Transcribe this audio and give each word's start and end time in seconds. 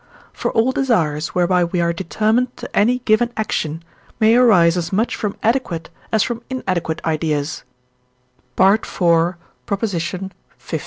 For 0.33 0.51
all 0.53 0.71
desires, 0.71 1.27
whereby 1.35 1.63
we 1.63 1.79
are 1.79 1.93
determined 1.93 2.57
to 2.57 2.75
any 2.75 2.97
given 3.05 3.31
action, 3.37 3.83
may 4.19 4.35
arise 4.35 4.75
as 4.75 4.91
much 4.91 5.15
from 5.15 5.35
adequate 5.43 5.91
as 6.11 6.23
from 6.23 6.41
inadequate 6.49 7.03
ideas 7.05 7.63
(IV. 8.59 8.81
lix.). 8.99 10.15